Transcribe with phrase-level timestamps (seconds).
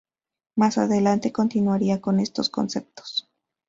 [0.55, 3.29] Más adelante continuaría con estos conceptos.